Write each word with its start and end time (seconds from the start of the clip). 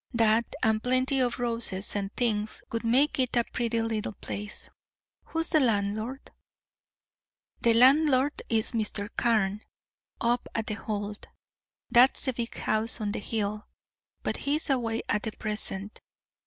That 0.15 0.55
and 0.63 0.81
plenty 0.81 1.19
of 1.19 1.37
roses 1.37 1.95
and 1.95 2.11
things 2.15 2.63
would 2.71 2.83
make 2.83 3.19
it 3.19 3.37
a 3.37 3.43
pretty 3.43 3.83
little 3.83 4.13
place. 4.13 4.67
Who 5.25 5.37
is 5.37 5.49
the 5.49 5.59
landlord?" 5.59 6.31
"The 7.59 7.75
landlord 7.75 8.41
is 8.49 8.71
Mr. 8.71 9.09
Carne, 9.15 9.61
up 10.19 10.47
at 10.55 10.65
The 10.65 10.73
Hold; 10.73 11.27
that's 11.91 12.25
the 12.25 12.33
big 12.33 12.57
house 12.57 12.99
on 12.99 13.11
the 13.11 13.19
hill. 13.19 13.67
But 14.23 14.37
he 14.37 14.55
is 14.55 14.71
away 14.71 15.03
at 15.07 15.37
present. 15.37 16.01